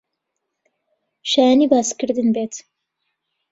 [1.31, 2.53] شایانی باسکردن بێت